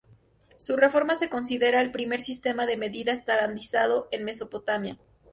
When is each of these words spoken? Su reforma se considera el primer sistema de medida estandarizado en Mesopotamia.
Su 0.57 0.77
reforma 0.77 1.13
se 1.15 1.29
considera 1.29 1.79
el 1.79 1.91
primer 1.91 2.21
sistema 2.21 2.65
de 2.65 2.75
medida 2.75 3.11
estandarizado 3.11 4.07
en 4.09 4.25
Mesopotamia. 4.25 4.97